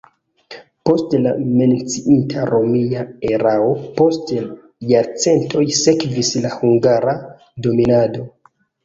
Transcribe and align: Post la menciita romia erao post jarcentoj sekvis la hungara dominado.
Post 0.89 1.11
la 1.25 1.33
menciita 1.57 2.45
romia 2.49 3.03
erao 3.33 3.67
post 3.99 4.31
jarcentoj 4.93 5.63
sekvis 5.81 6.33
la 6.47 6.53
hungara 6.55 7.15
dominado. 7.69 8.27